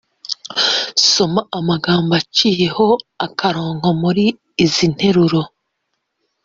[1.11, 2.87] soma amagambo aciyeho
[3.25, 4.25] akarongo muri
[4.63, 5.41] izi nteruro